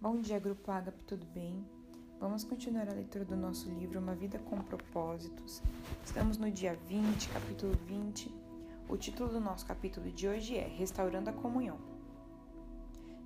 Bom 0.00 0.20
dia, 0.20 0.38
Grupo 0.38 0.70
Ágape, 0.70 1.02
tudo 1.02 1.26
bem? 1.26 1.66
Vamos 2.20 2.44
continuar 2.44 2.88
a 2.88 2.92
leitura 2.92 3.24
do 3.24 3.34
nosso 3.34 3.68
livro 3.68 3.98
Uma 3.98 4.14
Vida 4.14 4.38
com 4.38 4.62
Propósitos. 4.62 5.60
Estamos 6.04 6.38
no 6.38 6.48
dia 6.52 6.78
20, 6.86 7.28
capítulo 7.30 7.72
20. 7.84 8.32
O 8.88 8.96
título 8.96 9.28
do 9.28 9.40
nosso 9.40 9.66
capítulo 9.66 10.08
de 10.12 10.28
hoje 10.28 10.56
é 10.56 10.68
Restaurando 10.68 11.30
a 11.30 11.32
Comunhão. 11.32 11.80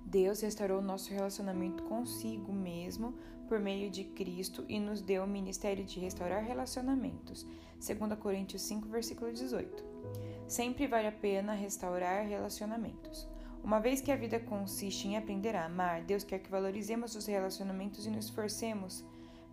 Deus 0.03 0.41
restaurou 0.41 0.81
nosso 0.81 1.13
relacionamento 1.13 1.83
consigo 1.83 2.51
mesmo 2.51 3.13
por 3.47 3.59
meio 3.59 3.91
de 3.91 4.05
Cristo 4.05 4.65
e 4.67 4.79
nos 4.79 4.99
deu 4.99 5.25
o 5.25 5.27
ministério 5.27 5.85
de 5.85 5.99
restaurar 5.99 6.43
relacionamentos. 6.43 7.45
2 7.75 8.19
Coríntios 8.19 8.63
5, 8.63 8.87
versículo 8.87 9.31
18. 9.31 9.83
Sempre 10.47 10.87
vale 10.87 11.05
a 11.07 11.11
pena 11.11 11.53
restaurar 11.53 12.25
relacionamentos. 12.25 13.31
Uma 13.63 13.79
vez 13.79 14.01
que 14.01 14.11
a 14.11 14.15
vida 14.17 14.39
consiste 14.41 15.07
em 15.07 15.15
aprender 15.15 15.55
a 15.55 15.65
amar, 15.65 16.03
Deus 16.03 16.25
quer 16.25 16.39
que 16.39 16.51
valorizemos 16.51 17.15
os 17.15 17.25
relacionamentos 17.25 18.05
e 18.05 18.09
nos 18.09 18.25
esforcemos 18.25 19.05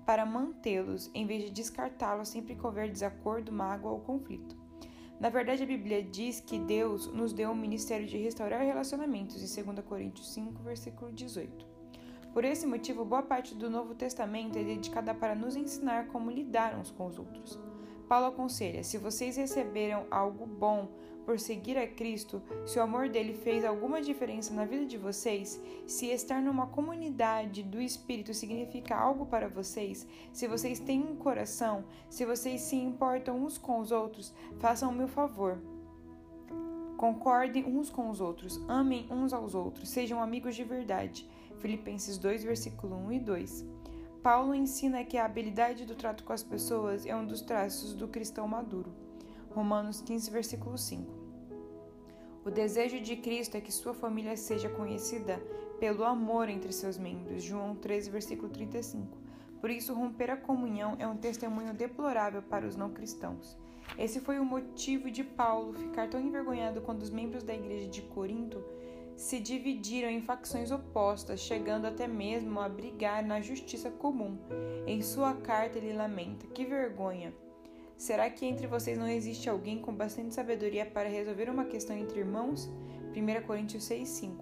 para 0.04 0.26
mantê-los, 0.26 1.08
em 1.14 1.24
vez 1.24 1.44
de 1.44 1.50
descartá-los 1.52 2.28
sempre 2.28 2.56
que 2.56 2.66
houver 2.66 2.90
desacordo, 2.90 3.52
mágoa 3.52 3.92
ou 3.92 4.00
conflito. 4.00 4.58
Na 5.20 5.28
verdade, 5.28 5.62
a 5.62 5.66
Bíblia 5.66 6.02
diz 6.02 6.40
que 6.40 6.58
Deus 6.58 7.06
nos 7.12 7.32
deu 7.32 7.52
o 7.52 7.54
ministério 7.54 8.06
de 8.06 8.16
restaurar 8.16 8.62
relacionamentos, 8.62 9.36
em 9.36 9.62
2 9.62 9.84
Coríntios 9.84 10.32
5, 10.32 10.60
versículo 10.60 11.12
18. 11.12 11.64
Por 12.32 12.44
esse 12.44 12.66
motivo, 12.66 13.04
boa 13.04 13.22
parte 13.22 13.54
do 13.54 13.70
Novo 13.70 13.94
Testamento 13.94 14.58
é 14.58 14.64
dedicada 14.64 15.14
para 15.14 15.36
nos 15.36 15.54
ensinar 15.54 16.08
como 16.08 16.30
lidar 16.30 16.76
uns 16.76 16.90
com 16.90 17.06
os 17.06 17.18
outros. 17.18 17.60
Paulo 18.08 18.26
aconselha: 18.26 18.82
se 18.82 18.98
vocês 18.98 19.36
receberam 19.36 20.04
algo 20.10 20.46
bom 20.46 20.88
por 21.30 21.38
seguir 21.38 21.78
a 21.78 21.86
Cristo, 21.86 22.42
se 22.66 22.76
o 22.76 22.82
amor 22.82 23.08
dele 23.08 23.32
fez 23.32 23.64
alguma 23.64 24.02
diferença 24.02 24.52
na 24.52 24.64
vida 24.64 24.84
de 24.84 24.98
vocês, 24.98 25.60
se 25.86 26.06
estar 26.06 26.42
numa 26.42 26.66
comunidade 26.66 27.62
do 27.62 27.80
Espírito 27.80 28.34
significa 28.34 28.96
algo 28.96 29.24
para 29.24 29.48
vocês, 29.48 30.04
se 30.32 30.48
vocês 30.48 30.80
têm 30.80 31.00
um 31.00 31.14
coração, 31.14 31.84
se 32.08 32.26
vocês 32.26 32.62
se 32.62 32.74
importam 32.74 33.44
uns 33.44 33.56
com 33.56 33.78
os 33.78 33.92
outros, 33.92 34.34
façam 34.58 34.90
o 34.90 34.92
meu 34.92 35.06
favor. 35.06 35.56
Concordem 36.96 37.64
uns 37.64 37.90
com 37.90 38.10
os 38.10 38.20
outros, 38.20 38.60
amem 38.66 39.06
uns 39.08 39.32
aos 39.32 39.54
outros, 39.54 39.88
sejam 39.88 40.20
amigos 40.20 40.56
de 40.56 40.64
verdade. 40.64 41.30
Filipenses 41.58 42.18
2, 42.18 42.42
versículo 42.42 42.96
1 43.06 43.12
e 43.12 43.20
2. 43.20 43.66
Paulo 44.20 44.52
ensina 44.52 45.04
que 45.04 45.16
a 45.16 45.26
habilidade 45.26 45.86
do 45.86 45.94
trato 45.94 46.24
com 46.24 46.32
as 46.32 46.42
pessoas 46.42 47.06
é 47.06 47.14
um 47.14 47.24
dos 47.24 47.40
traços 47.40 47.94
do 47.94 48.08
cristão 48.08 48.48
maduro. 48.48 48.92
Romanos 49.50 50.00
15, 50.00 50.28
versículo 50.28 50.76
5. 50.76 51.19
O 52.50 52.52
desejo 52.52 53.00
de 53.00 53.14
Cristo 53.14 53.56
é 53.56 53.60
que 53.60 53.70
sua 53.70 53.94
família 53.94 54.36
seja 54.36 54.68
conhecida 54.68 55.40
pelo 55.78 56.02
amor 56.02 56.48
entre 56.48 56.72
seus 56.72 56.98
membros. 56.98 57.44
João 57.44 57.76
13, 57.76 58.10
versículo 58.10 58.48
35. 58.48 59.06
Por 59.60 59.70
isso, 59.70 59.94
romper 59.94 60.32
a 60.32 60.36
comunhão 60.36 60.96
é 60.98 61.06
um 61.06 61.16
testemunho 61.16 61.72
deplorável 61.72 62.42
para 62.42 62.66
os 62.66 62.74
não 62.74 62.90
cristãos. 62.90 63.56
Esse 63.96 64.18
foi 64.18 64.40
o 64.40 64.44
motivo 64.44 65.12
de 65.12 65.22
Paulo 65.22 65.74
ficar 65.74 66.10
tão 66.10 66.20
envergonhado 66.20 66.80
quando 66.80 67.02
os 67.02 67.10
membros 67.10 67.44
da 67.44 67.54
igreja 67.54 67.86
de 67.86 68.02
Corinto 68.02 68.60
se 69.14 69.38
dividiram 69.38 70.10
em 70.10 70.20
facções 70.20 70.72
opostas, 70.72 71.38
chegando 71.38 71.84
até 71.84 72.08
mesmo 72.08 72.58
a 72.58 72.68
brigar 72.68 73.22
na 73.22 73.40
justiça 73.40 73.92
comum. 73.92 74.36
Em 74.88 75.00
sua 75.02 75.34
carta, 75.34 75.78
ele 75.78 75.92
lamenta: 75.92 76.48
Que 76.48 76.64
vergonha! 76.64 77.32
Será 78.00 78.30
que 78.30 78.46
entre 78.46 78.66
vocês 78.66 78.96
não 78.96 79.06
existe 79.06 79.50
alguém 79.50 79.78
com 79.78 79.92
bastante 79.92 80.34
sabedoria 80.34 80.86
para 80.86 81.06
resolver 81.06 81.50
uma 81.50 81.66
questão 81.66 81.94
entre 81.94 82.20
irmãos? 82.20 82.64
1 83.14 83.46
Coríntios 83.46 83.86
6,5 83.86 84.36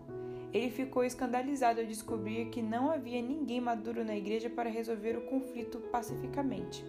Ele 0.54 0.70
ficou 0.70 1.02
escandalizado 1.02 1.80
ao 1.80 1.86
descobrir 1.86 2.50
que 2.50 2.62
não 2.62 2.88
havia 2.88 3.20
ninguém 3.20 3.60
maduro 3.60 4.04
na 4.04 4.16
igreja 4.16 4.48
para 4.48 4.70
resolver 4.70 5.18
o 5.18 5.22
conflito 5.22 5.80
pacificamente. 5.90 6.84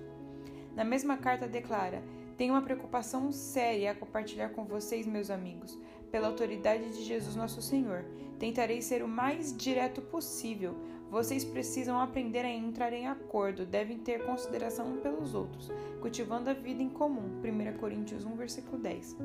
Na 0.76 0.84
mesma 0.84 1.18
carta 1.18 1.48
declara: 1.48 2.04
tenho 2.38 2.54
uma 2.54 2.62
preocupação 2.62 3.32
séria 3.32 3.90
a 3.90 3.96
compartilhar 3.96 4.50
com 4.50 4.64
vocês, 4.64 5.08
meus 5.08 5.32
amigos. 5.32 5.76
Pela 6.12 6.28
autoridade 6.28 6.88
de 6.92 7.04
Jesus 7.04 7.36
nosso 7.36 7.64
Senhor, 7.64 8.06
tentarei 8.38 8.80
ser 8.80 9.04
o 9.04 9.08
mais 9.08 9.58
direto 9.58 10.04
possível. 10.04 10.76
Vocês 11.10 11.44
precisam 11.44 12.00
aprender 12.00 12.46
a 12.46 12.50
entrar 12.50 12.94
em 12.94 13.08
acordo, 13.08 13.66
devem 13.66 13.98
ter 13.98 14.26
consideração 14.26 14.98
pelos 14.98 15.34
outros, 15.34 15.72
cultivando 16.00 16.52
a 16.52 16.54
vida 16.54 16.84
em 16.84 16.90
comum. 16.90 17.42
1 17.44 17.78
Coríntios 17.80 18.26
1, 18.26 18.36
versículo 18.36 18.78
10. 18.78 19.18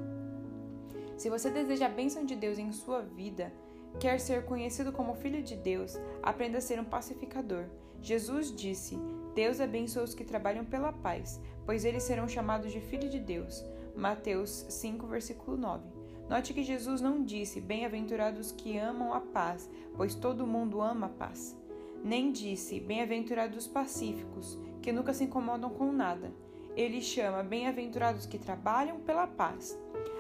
Se 1.18 1.28
você 1.28 1.50
deseja 1.50 1.86
a 1.86 1.90
bênção 1.90 2.24
de 2.24 2.34
Deus 2.34 2.58
em 2.58 2.72
sua 2.72 3.02
vida, 3.02 3.52
quer 4.00 4.18
ser 4.18 4.46
conhecido 4.46 4.92
como 4.92 5.14
filho 5.14 5.42
de 5.42 5.56
Deus, 5.56 5.98
aprenda 6.22 6.58
a 6.58 6.60
ser 6.60 6.80
um 6.80 6.84
pacificador. 6.84 7.66
Jesus 8.00 8.54
disse: 8.54 8.98
Deus 9.34 9.60
abençoa 9.60 10.04
os 10.04 10.14
que 10.14 10.24
trabalham 10.24 10.64
pela 10.64 10.92
paz, 10.92 11.40
pois 11.66 11.84
eles 11.84 12.02
serão 12.02 12.26
chamados 12.26 12.72
de 12.72 12.80
filho 12.80 13.10
de 13.10 13.18
Deus. 13.18 13.64
Mateus 13.94 14.66
5, 14.70 15.06
versículo 15.06 15.56
9. 15.56 15.84
Note 16.28 16.54
que 16.54 16.62
Jesus 16.62 17.00
não 17.00 17.22
disse: 17.22 17.60
Bem-aventurados 17.60 18.50
que 18.52 18.78
amam 18.78 19.12
a 19.12 19.20
paz, 19.20 19.68
pois 19.96 20.14
todo 20.14 20.46
mundo 20.46 20.80
ama 20.80 21.06
a 21.06 21.10
paz. 21.10 21.56
Nem 22.04 22.30
disse: 22.30 22.78
Bem-aventurados 22.80 23.66
pacíficos, 23.66 24.58
que 24.82 24.92
nunca 24.92 25.14
se 25.14 25.24
incomodam 25.24 25.70
com 25.70 25.90
nada. 25.90 26.30
Ele 26.76 27.00
chama 27.00 27.42
bem-aventurados 27.42 28.26
que 28.26 28.38
trabalham 28.38 29.00
pela 29.00 29.26
paz, 29.26 29.74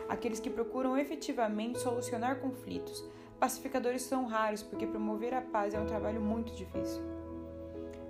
aqueles 0.08 0.40
que 0.40 0.48
procuram 0.48 0.96
efetivamente 0.96 1.78
solucionar 1.78 2.40
conflitos. 2.40 3.04
Pacificadores 3.38 4.00
são 4.00 4.24
raros 4.24 4.62
porque 4.62 4.86
promover 4.86 5.34
a 5.34 5.42
paz 5.42 5.74
é 5.74 5.78
um 5.78 5.84
trabalho 5.84 6.22
muito 6.22 6.54
difícil. 6.54 7.02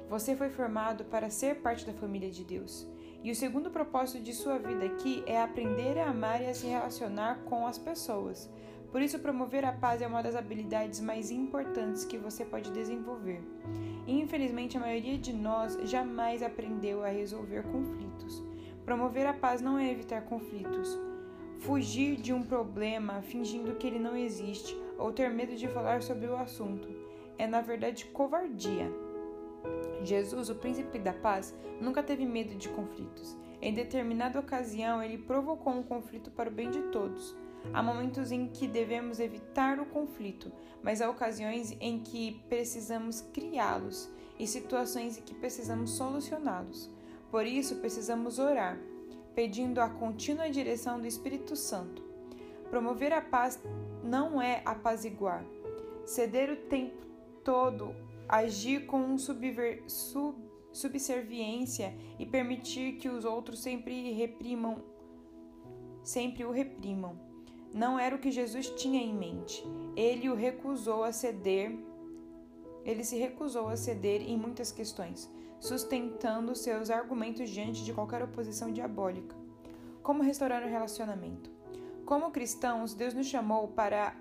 Você 0.09 0.37
foi 0.37 0.51
formado 0.51 1.05
para 1.07 1.29
ser 1.29 1.57
parte 1.57 1.85
da 1.85 1.93
família 1.95 2.31
de 2.31 2.45
Deus. 2.45 2.87
E 3.25 3.31
o 3.33 3.35
segundo 3.35 3.73
propósito 3.73 4.23
de 4.23 4.33
sua 4.33 4.57
vida 4.57 4.85
aqui 4.85 5.25
é 5.27 5.41
aprender 5.41 5.99
a 5.99 6.11
amar 6.11 6.41
e 6.41 6.47
a 6.47 6.55
se 6.55 6.69
relacionar 6.69 7.41
com 7.47 7.67
as 7.67 7.79
pessoas. 7.79 8.49
Por 8.95 9.03
isso, 9.03 9.19
promover 9.19 9.65
a 9.65 9.73
paz 9.73 10.01
é 10.01 10.07
uma 10.07 10.23
das 10.23 10.37
habilidades 10.37 11.01
mais 11.01 11.29
importantes 11.29 12.05
que 12.05 12.17
você 12.17 12.45
pode 12.45 12.71
desenvolver. 12.71 13.43
E, 14.07 14.21
infelizmente, 14.21 14.77
a 14.77 14.81
maioria 14.81 15.19
de 15.19 15.33
nós 15.33 15.77
jamais 15.83 16.45
aprendeu 16.45 17.03
a 17.03 17.09
resolver 17.09 17.65
conflitos. 17.65 18.41
Promover 18.85 19.27
a 19.27 19.33
paz 19.33 19.61
não 19.61 19.77
é 19.77 19.91
evitar 19.91 20.23
conflitos. 20.27 20.97
Fugir 21.59 22.15
de 22.15 22.33
um 22.33 22.45
problema 22.45 23.21
fingindo 23.21 23.75
que 23.75 23.85
ele 23.85 23.99
não 23.99 24.17
existe 24.17 24.81
ou 24.97 25.11
ter 25.11 25.29
medo 25.29 25.57
de 25.57 25.67
falar 25.67 26.01
sobre 26.01 26.29
o 26.29 26.37
assunto 26.37 26.89
é, 27.37 27.49
na 27.49 27.61
verdade, 27.61 28.05
covardia. 28.05 28.89
Jesus, 30.05 30.51
o 30.51 30.55
príncipe 30.55 31.01
da 31.01 31.13
paz, 31.13 31.53
nunca 31.81 32.01
teve 32.01 32.25
medo 32.25 32.55
de 32.55 32.69
conflitos. 32.69 33.37
Em 33.61 33.75
determinada 33.75 34.39
ocasião, 34.39 35.03
ele 35.03 35.19
provocou 35.19 35.73
um 35.73 35.83
conflito 35.83 36.31
para 36.31 36.49
o 36.49 36.53
bem 36.53 36.71
de 36.71 36.81
todos. 36.93 37.35
Há 37.73 37.83
momentos 37.83 38.31
em 38.31 38.49
que 38.49 38.69
devemos 38.69 39.19
evitar 39.19 39.81
o 39.81 39.87
conflito, 39.87 40.53
mas 40.83 41.01
há 41.01 41.09
ocasiões 41.09 41.77
em 41.81 41.99
que 42.01 42.43
precisamos 42.49 43.21
criá-los 43.33 44.11
e 44.39 44.47
situações 44.47 45.19
em 45.19 45.23
que 45.23 45.35
precisamos 45.35 45.93
solucioná-los. 45.93 46.91
Por 47.31 47.47
isso, 47.47 47.77
precisamos 47.77 48.39
orar, 48.39 48.79
pedindo 49.35 49.81
a 49.81 49.89
contínua 49.89 50.51
direção 50.51 51.01
do 51.01 51.07
Espírito 51.07 51.57
Santo. 51.57 52.03
Promover 52.71 53.13
a 53.13 53.21
paz 53.21 53.61
não 54.03 54.41
é 54.41 54.63
apaziguar, 54.65 55.45
ceder 56.05 56.51
o 56.51 56.57
tempo 56.69 57.05
todo 57.43 57.95
agir 58.29 58.87
com 58.87 59.17
subver, 59.19 59.85
sub, 59.87 60.39
subserviência 60.73 61.95
e 62.19 62.27
permitir 62.27 62.95
que 62.95 63.09
os 63.09 63.25
outros 63.25 63.61
sempre 63.61 64.13
reprimam, 64.13 64.83
sempre 66.03 66.45
o 66.45 66.51
reprimam. 66.51 67.19
Não 67.75 67.99
era 67.99 68.15
o 68.15 68.21
que 68.21 68.31
Jesus 68.31 68.71
tinha 68.71 69.03
em 69.03 69.13
mente. 69.13 69.67
Ele 69.97 70.31
o 70.31 70.35
recusou 70.37 71.03
a 71.03 71.11
ceder. 71.11 71.77
Ele 72.85 73.03
se 73.03 73.17
recusou 73.17 73.69
a 73.69 73.77
ceder 73.77 74.23
em 74.23 74.39
muitas 74.39 74.71
questões, 74.71 75.29
sustentando 75.59 76.55
seus 76.55 76.89
argumentos 76.89 77.51
diante 77.51 77.85
de 77.85 77.93
qualquer 77.93 78.23
oposição 78.23 78.71
diabólica. 78.71 79.35
Como 80.05 80.23
restaurar 80.23 80.63
o 80.63 80.69
relacionamento? 80.69 81.51
Como 82.05 82.31
cristãos, 82.31 82.95
Deus 82.95 83.13
nos 83.13 83.27
chamou 83.27 83.67
para, 83.67 84.15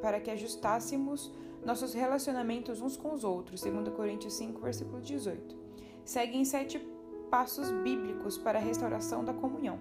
para 0.00 0.18
que 0.18 0.30
ajustássemos 0.30 1.30
nossos 1.62 1.92
relacionamentos 1.92 2.80
uns 2.80 2.96
com 2.96 3.12
os 3.12 3.22
outros, 3.22 3.60
2 3.60 3.88
Coríntios 3.90 4.32
5, 4.34 4.60
versículo 4.60 5.00
18. 5.00 5.56
Seguem 6.04 6.44
sete 6.44 6.78
passos 7.30 7.70
bíblicos 7.82 8.38
para 8.38 8.58
a 8.58 8.62
restauração 8.62 9.24
da 9.24 9.34
comunhão. 9.34 9.78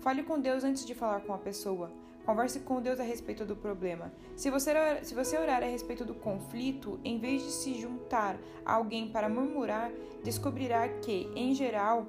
Fale 0.00 0.22
com 0.22 0.40
Deus 0.40 0.64
antes 0.64 0.84
de 0.84 0.94
falar 0.94 1.20
com 1.20 1.32
a 1.32 1.38
pessoa. 1.38 1.92
Converse 2.24 2.60
com 2.60 2.80
Deus 2.80 2.98
a 2.98 3.02
respeito 3.02 3.44
do 3.44 3.54
problema. 3.54 4.10
Se 4.34 4.50
você, 4.50 4.70
orar, 4.70 5.04
se 5.04 5.14
você 5.14 5.36
orar 5.38 5.62
a 5.62 5.66
respeito 5.66 6.04
do 6.04 6.14
conflito, 6.14 6.98
em 7.04 7.18
vez 7.18 7.42
de 7.42 7.50
se 7.50 7.74
juntar 7.74 8.38
a 8.64 8.74
alguém 8.74 9.08
para 9.08 9.28
murmurar, 9.28 9.90
descobrirá 10.22 10.88
que, 10.88 11.30
em 11.36 11.54
geral, 11.54 12.06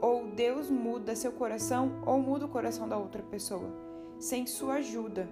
ou 0.00 0.26
Deus 0.28 0.70
muda 0.70 1.14
seu 1.14 1.30
coração 1.30 2.02
ou 2.06 2.18
muda 2.18 2.46
o 2.46 2.48
coração 2.48 2.88
da 2.88 2.96
outra 2.96 3.22
pessoa, 3.22 3.70
sem 4.18 4.46
sua 4.46 4.74
ajuda. 4.74 5.28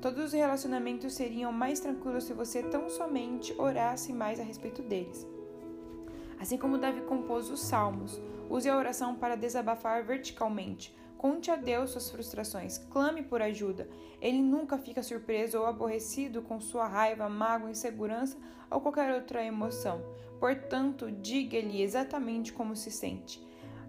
Todos 0.00 0.24
os 0.24 0.32
relacionamentos 0.32 1.14
seriam 1.14 1.52
mais 1.52 1.78
tranquilos 1.78 2.24
se 2.24 2.32
você 2.32 2.64
tão 2.64 2.90
somente 2.90 3.54
orasse 3.56 4.12
mais 4.12 4.40
a 4.40 4.42
respeito 4.42 4.82
deles. 4.82 5.24
Assim 6.40 6.58
como 6.58 6.78
Davi 6.78 7.02
compôs 7.02 7.48
os 7.48 7.60
salmos, 7.60 8.20
use 8.50 8.68
a 8.68 8.76
oração 8.76 9.14
para 9.14 9.36
desabafar 9.36 10.02
verticalmente. 10.02 10.92
Conte 11.22 11.52
a 11.52 11.54
Deus 11.54 11.92
suas 11.92 12.10
frustrações, 12.10 12.78
clame 12.90 13.22
por 13.22 13.40
ajuda. 13.40 13.88
Ele 14.20 14.42
nunca 14.42 14.76
fica 14.76 15.04
surpreso 15.04 15.56
ou 15.56 15.66
aborrecido 15.66 16.42
com 16.42 16.60
sua 16.60 16.88
raiva, 16.88 17.28
mágoa, 17.28 17.70
insegurança 17.70 18.36
ou 18.68 18.80
qualquer 18.80 19.14
outra 19.14 19.44
emoção. 19.44 20.02
Portanto, 20.40 21.12
diga-lhe 21.12 21.80
exatamente 21.80 22.52
como 22.52 22.74
se 22.74 22.90
sente. 22.90 23.40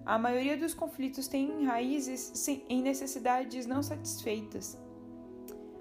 A 0.06 0.20
maioria 0.20 0.56
dos 0.56 0.76
conflitos 0.76 1.28
tem 1.28 1.66
raízes 1.66 2.48
em 2.70 2.84
necessidades 2.84 3.66
não 3.66 3.82
satisfeitas. 3.82 4.78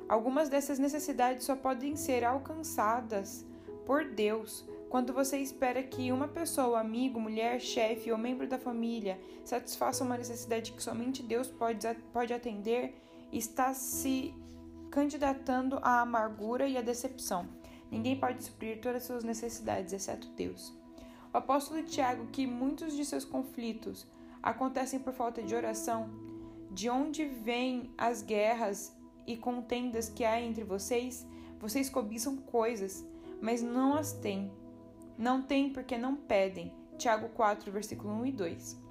Algumas 0.09 0.49
dessas 0.49 0.79
necessidades 0.79 1.45
só 1.45 1.55
podem 1.55 1.97
ser 1.97 2.25
alcançadas 2.25 3.45
por 3.85 4.07
Deus 4.07 4.67
quando 4.93 5.15
você 5.15 5.39
espera 5.39 5.83
que 5.83 6.13
uma 6.13 6.29
pessoa, 6.29 6.79
amigo, 6.79 7.19
mulher, 7.19 7.59
chefe 7.59 8.13
ou 8.13 8.19
membro 8.19 8.47
da 8.47 8.59
família 8.59 9.19
satisfaça 9.43 10.05
uma 10.05 10.19
necessidade 10.19 10.71
que 10.71 10.83
somente 10.83 11.23
Deus 11.23 11.49
pode, 11.49 12.35
atender, 12.35 12.95
está 13.33 13.73
se 13.73 14.35
candidatando 14.91 15.79
à 15.81 16.03
amargura 16.03 16.69
e 16.69 16.77
à 16.77 16.83
decepção. 16.83 17.49
Ninguém 17.91 18.21
pode 18.21 18.45
suprir 18.45 18.83
todas 18.83 18.99
as 18.99 19.05
suas 19.05 19.25
necessidades, 19.25 19.95
exceto 19.95 20.29
Deus. 20.37 20.77
O 21.33 21.39
apóstolo 21.39 21.83
Tiago, 21.85 22.27
que 22.27 22.47
muitos 22.47 22.95
de 22.95 23.07
seus 23.07 23.25
conflitos 23.25 24.07
acontecem 24.43 25.01
por 25.01 25.15
falta 25.15 25.43
de 25.43 25.55
oração, 25.55 26.11
de 26.71 26.91
onde 26.91 27.25
vêm 27.25 27.91
as 27.97 28.21
guerras 28.21 28.95
e 29.27 29.39
contendas 29.39 30.11
que 30.11 30.23
há 30.23 30.39
entre 30.39 30.65
vocês, 30.65 31.27
vocês 31.59 31.89
cobiçam 31.89 32.37
coisas, 32.37 33.03
mas 33.41 33.63
não 33.63 33.95
as 33.95 34.13
têm. 34.13 34.53
Não 35.17 35.43
têm 35.43 35.71
porque 35.71 35.97
não 35.97 36.17
pedem. 36.17 36.73
Tiago 36.99 37.29
4, 37.31 37.71
versículo 37.71 38.13
1 38.15 38.27
e 38.27 38.33
2. 38.33 38.83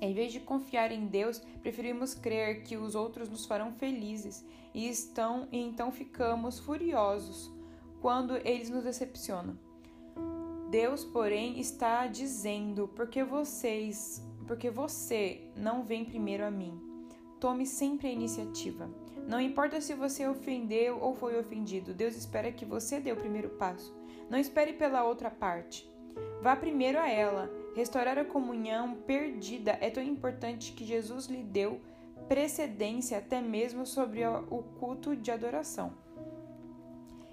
Em 0.00 0.12
vez 0.12 0.32
de 0.32 0.40
confiar 0.40 0.92
em 0.92 1.06
Deus, 1.06 1.38
preferimos 1.62 2.14
crer 2.14 2.62
que 2.62 2.76
os 2.76 2.94
outros 2.94 3.28
nos 3.28 3.46
farão 3.46 3.72
felizes 3.72 4.44
e 4.74 4.88
estão 4.88 5.48
e 5.50 5.58
então 5.58 5.90
ficamos 5.90 6.58
furiosos 6.58 7.50
quando 8.00 8.36
eles 8.46 8.68
nos 8.68 8.84
decepcionam. 8.84 9.58
Deus, 10.70 11.04
porém, 11.04 11.58
está 11.58 12.06
dizendo: 12.06 12.88
porque 12.88 13.24
vocês, 13.24 14.22
porque 14.46 14.70
você 14.70 15.40
não 15.56 15.82
vem 15.82 16.04
primeiro 16.04 16.44
a 16.44 16.50
mim. 16.50 16.78
Tome 17.40 17.64
sempre 17.64 18.08
a 18.08 18.12
iniciativa. 18.12 18.90
Não 19.26 19.40
importa 19.40 19.80
se 19.80 19.94
você 19.94 20.26
ofendeu 20.26 21.00
ou 21.00 21.14
foi 21.14 21.38
ofendido, 21.38 21.94
Deus 21.94 22.14
espera 22.16 22.52
que 22.52 22.64
você 22.64 23.00
dê 23.00 23.12
o 23.12 23.16
primeiro 23.16 23.50
passo. 23.50 23.94
Não 24.28 24.38
espere 24.38 24.72
pela 24.72 25.04
outra 25.04 25.30
parte. 25.30 25.88
Vá 26.42 26.56
primeiro 26.56 26.98
a 26.98 27.08
ela. 27.08 27.50
Restaurar 27.74 28.18
a 28.18 28.24
comunhão 28.24 28.94
perdida 29.06 29.76
é 29.80 29.90
tão 29.90 30.02
importante 30.02 30.72
que 30.72 30.84
Jesus 30.84 31.26
lhe 31.26 31.42
deu 31.42 31.80
precedência 32.28 33.18
até 33.18 33.40
mesmo 33.40 33.86
sobre 33.86 34.26
o 34.26 34.62
culto 34.78 35.14
de 35.14 35.30
adoração. 35.30 35.92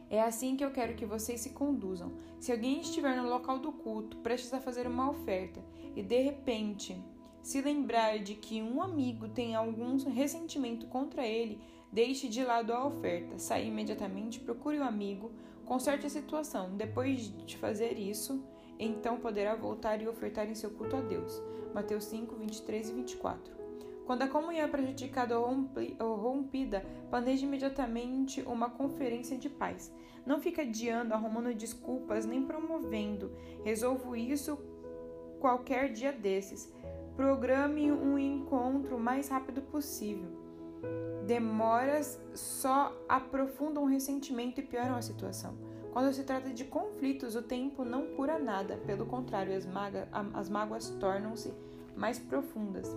É 0.09 0.21
assim 0.21 0.55
que 0.55 0.63
eu 0.63 0.69
quero 0.69 0.93
que 0.93 1.05
vocês 1.05 1.41
se 1.41 1.51
conduzam. 1.51 2.11
Se 2.39 2.51
alguém 2.51 2.81
estiver 2.81 3.15
no 3.15 3.27
local 3.27 3.57
do 3.57 3.71
culto, 3.71 4.17
prestes 4.17 4.53
a 4.53 4.59
fazer 4.59 4.85
uma 4.85 5.09
oferta, 5.09 5.59
e 5.95 6.03
de 6.03 6.21
repente 6.21 7.03
se 7.41 7.61
lembrar 7.61 8.19
de 8.19 8.35
que 8.35 8.61
um 8.61 8.81
amigo 8.81 9.27
tem 9.27 9.55
algum 9.55 9.97
ressentimento 10.09 10.85
contra 10.87 11.25
ele, 11.25 11.59
deixe 11.91 12.27
de 12.27 12.43
lado 12.43 12.71
a 12.71 12.85
oferta, 12.85 13.39
saia 13.39 13.63
imediatamente, 13.63 14.39
procure 14.39 14.77
o 14.77 14.81
um 14.81 14.85
amigo, 14.85 15.31
conserte 15.73 16.05
a 16.05 16.09
situação. 16.09 16.77
Depois 16.77 17.35
de 17.47 17.57
fazer 17.57 17.97
isso, 17.97 18.45
então 18.77 19.17
poderá 19.17 19.55
voltar 19.55 19.99
e 19.99 20.07
ofertar 20.07 20.47
em 20.47 20.53
seu 20.53 20.69
culto 20.69 20.95
a 20.95 21.01
Deus. 21.01 21.41
Mateus 21.73 22.03
5, 22.03 22.35
23 22.35 22.89
e 22.89 22.93
24. 22.93 23.55
Quando 24.05 24.21
a 24.21 24.27
comunhão 24.27 24.65
é 24.65 24.67
prejudicada 24.67 25.39
ou 25.39 26.15
rompida, 26.15 26.85
planeje 27.09 27.45
imediatamente 27.45 28.43
uma 28.43 28.69
conferência 28.69 29.35
de 29.35 29.49
paz. 29.49 29.91
Não 30.27 30.39
fique 30.39 30.61
adiando, 30.61 31.15
arrumando 31.15 31.55
desculpas, 31.55 32.23
nem 32.23 32.45
promovendo. 32.45 33.35
Resolvo 33.63 34.15
isso 34.15 34.59
qualquer 35.39 35.91
dia 35.91 36.11
desses. 36.11 36.71
Programe 37.15 37.91
um 37.91 38.19
encontro 38.19 38.97
o 38.97 38.99
mais 38.99 39.27
rápido 39.27 39.63
possível. 39.63 40.42
Demoras 41.25 42.19
só 42.33 42.93
aprofundam 43.07 43.83
o 43.83 43.87
ressentimento 43.87 44.59
e 44.59 44.63
pioram 44.63 44.95
a 44.95 45.01
situação. 45.01 45.55
Quando 45.93 46.11
se 46.11 46.23
trata 46.23 46.49
de 46.49 46.65
conflitos, 46.65 47.35
o 47.35 47.41
tempo 47.41 47.85
não 47.85 48.15
cura 48.15 48.39
nada, 48.39 48.77
pelo 48.77 49.05
contrário, 49.05 49.55
as, 49.55 49.65
maga, 49.65 50.07
as 50.33 50.49
mágoas 50.49 50.89
tornam-se 50.99 51.53
mais 51.95 52.19
profundas. 52.19 52.89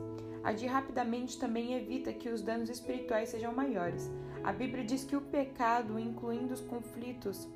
Agir 0.42 0.66
rapidamente 0.66 1.38
também 1.38 1.74
evita 1.74 2.12
que 2.12 2.28
os 2.28 2.40
danos 2.40 2.70
espirituais 2.70 3.28
sejam 3.28 3.52
maiores. 3.52 4.10
A 4.42 4.52
Bíblia 4.52 4.84
diz 4.84 5.04
que 5.04 5.14
o 5.14 5.20
pecado, 5.20 5.98
incluindo 5.98 6.54
os 6.54 6.60
conflitos, 6.60 7.48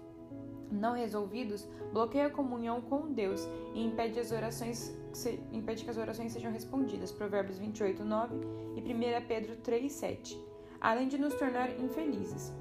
não 0.71 0.93
resolvidos 0.93 1.67
bloqueia 1.93 2.27
a 2.27 2.31
comunhão 2.31 2.81
com 2.81 3.13
Deus 3.13 3.49
e 3.75 3.83
impede, 3.83 4.21
as 4.21 4.31
orações, 4.31 4.95
impede 5.51 5.85
que 5.85 5.91
as 5.91 5.97
orações 5.97 6.33
sejam 6.33 6.53
respondidas. 6.53 7.11
Provérbios 7.11 7.59
28, 7.59 8.05
9 8.05 8.37
e 8.77 8.81
1 8.81 9.27
Pedro 9.27 9.57
3, 9.57 9.91
7. 9.91 10.50
Além 10.81 11.09
de 11.09 11.19
nos 11.19 11.35
tornar 11.35 11.71
infelizes. 11.79 12.53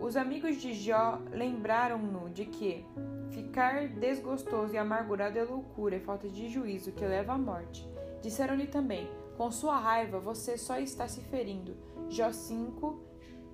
Os 0.00 0.16
amigos 0.16 0.56
de 0.56 0.74
Jó 0.74 1.20
lembraram-no 1.30 2.28
de 2.28 2.44
que 2.44 2.84
ficar 3.30 3.88
desgostoso 3.88 4.74
e 4.74 4.78
amargurado 4.78 5.38
é 5.38 5.44
loucura, 5.44 5.96
é 5.96 6.00
falta 6.00 6.28
de 6.28 6.48
juízo 6.48 6.92
que 6.92 7.04
leva 7.04 7.32
à 7.32 7.38
morte. 7.38 7.88
Disseram-lhe 8.20 8.66
também: 8.66 9.08
com 9.36 9.50
sua 9.50 9.78
raiva 9.78 10.18
você 10.18 10.58
só 10.58 10.78
está 10.78 11.06
se 11.06 11.20
ferindo. 11.20 11.76
Jó 12.08 12.32
5, 12.32 13.00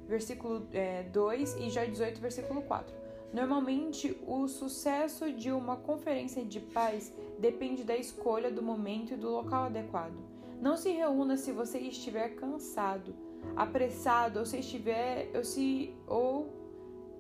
versículo 0.09 0.67
é, 0.73 1.03
2 1.05 1.56
e 1.56 1.71
Jó 1.71 1.85
18, 1.85 2.21
versículo 2.21 2.62
4. 2.62 3.03
Normalmente, 3.33 4.17
o 4.27 4.47
sucesso 4.47 5.33
de 5.33 5.50
uma 5.50 5.77
conferência 5.77 6.44
de 6.44 6.61
paz 6.61 7.12
depende 7.39 7.83
da 7.83 7.97
escolha 7.97 8.50
do 8.50 8.62
momento 8.62 9.15
e 9.15 9.17
do 9.17 9.31
local 9.31 9.65
adequado. 9.65 10.15
Não 10.61 10.77
se 10.77 10.91
reúna 10.91 11.37
se 11.37 11.50
você 11.50 11.79
estiver 11.79 12.37
cansado, 12.37 13.15
apressado 13.56 14.39
ou 14.39 14.47
se 14.47 14.59
estiver 14.59 15.31
ou 15.35 15.44
se 15.44 15.94
ou 16.06 16.62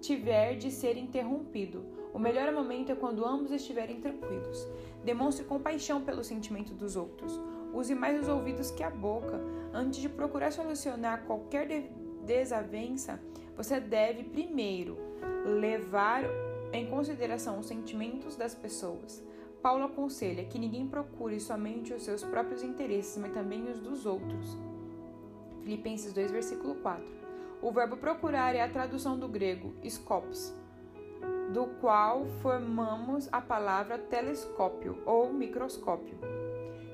tiver 0.00 0.56
de 0.56 0.70
ser 0.70 0.96
interrompido. 0.96 1.84
O 2.12 2.18
melhor 2.18 2.52
momento 2.52 2.92
é 2.92 2.94
quando 2.94 3.24
ambos 3.24 3.52
estiverem 3.52 4.00
tranquilos. 4.00 4.68
Demonstre 5.04 5.44
compaixão 5.44 6.02
pelo 6.02 6.22
sentimento 6.22 6.74
dos 6.74 6.96
outros. 6.96 7.40
Use 7.72 7.94
mais 7.94 8.20
os 8.20 8.28
ouvidos 8.28 8.70
que 8.70 8.82
a 8.82 8.90
boca. 8.90 9.40
Antes 9.72 10.00
de 10.00 10.08
procurar 10.08 10.52
solucionar 10.52 11.24
qualquer 11.24 11.90
desavença, 12.26 13.18
você 13.56 13.80
deve 13.80 14.24
primeiro 14.24 14.98
levar 15.44 16.24
em 16.72 16.86
consideração 16.86 17.58
os 17.58 17.66
sentimentos 17.66 18.36
das 18.36 18.54
pessoas. 18.54 19.22
Paulo 19.62 19.84
aconselha 19.84 20.44
que 20.44 20.58
ninguém 20.58 20.86
procure 20.86 21.38
somente 21.38 21.94
os 21.94 22.02
seus 22.02 22.24
próprios 22.24 22.62
interesses, 22.62 23.16
mas 23.16 23.32
também 23.32 23.70
os 23.70 23.78
dos 23.78 24.04
outros. 24.04 24.58
Filipenses 25.62 26.12
2, 26.12 26.30
versículo 26.30 26.74
4. 26.76 27.04
O 27.62 27.70
verbo 27.70 27.96
procurar 27.96 28.54
é 28.54 28.62
a 28.62 28.68
tradução 28.68 29.18
do 29.18 29.28
grego 29.28 29.72
scopus, 29.88 30.52
do 31.52 31.66
qual 31.80 32.26
formamos 32.40 33.28
a 33.30 33.40
palavra 33.40 33.98
telescópio 33.98 35.00
ou 35.06 35.32
microscópio. 35.32 36.18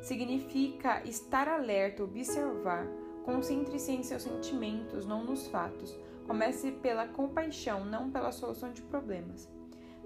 Significa 0.03 1.03
estar 1.05 1.49
alerta, 1.49 2.05
observar. 2.05 2.87
Concentre-se 3.25 3.93
em 3.93 4.03
seus 4.03 4.23
sentimentos, 4.23 5.05
não 5.07 5.25
nos 5.25 5.49
fatos. 5.49 5.99
Comece 6.27 6.73
pela 6.73 7.09
compaixão, 7.09 7.85
não 7.85 8.11
pela 8.11 8.33
solução 8.33 8.73
de 8.73 8.83
problemas. 8.83 9.51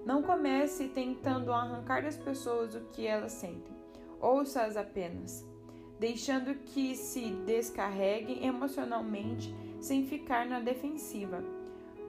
Não 0.05 0.21
comece 0.21 0.89
tentando 0.89 1.53
arrancar 1.53 2.03
das 2.03 2.17
pessoas 2.17 2.75
o 2.75 2.81
que 2.91 3.07
elas 3.07 3.31
sentem. 3.31 3.73
Ouça-as 4.19 4.75
apenas, 4.75 5.45
deixando 6.03 6.53
que 6.53 6.97
se 6.97 7.29
descarreguem 7.45 8.45
emocionalmente 8.45 9.55
sem 9.79 10.05
ficar 10.05 10.45
na 10.45 10.59
defensiva. 10.59 11.41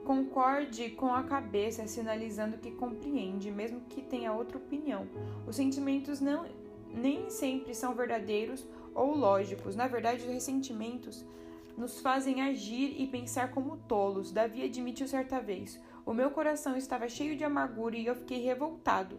Concorde 0.03 0.89
com 0.89 1.15
a 1.15 1.23
cabeça, 1.23 1.87
sinalizando 1.87 2.57
que 2.57 2.71
compreende, 2.71 3.49
mesmo 3.49 3.79
que 3.87 4.01
tenha 4.01 4.33
outra 4.33 4.57
opinião. 4.57 5.07
Os 5.47 5.55
sentimentos 5.55 6.19
não, 6.19 6.45
nem 6.93 7.29
sempre 7.29 7.73
são 7.73 7.95
verdadeiros 7.95 8.67
ou 8.93 9.15
lógicos. 9.15 9.77
Na 9.77 9.87
verdade, 9.87 10.23
os 10.23 10.33
ressentimentos 10.33 11.23
nos 11.77 12.01
fazem 12.01 12.41
agir 12.41 13.01
e 13.01 13.07
pensar 13.07 13.51
como 13.51 13.77
tolos. 13.87 14.29
Davi 14.29 14.61
admitiu 14.63 15.07
certa 15.07 15.39
vez: 15.39 15.79
O 16.05 16.13
meu 16.13 16.31
coração 16.31 16.75
estava 16.75 17.07
cheio 17.07 17.37
de 17.37 17.45
amargura 17.45 17.95
e 17.95 18.05
eu 18.05 18.15
fiquei 18.15 18.43
revoltado. 18.43 19.17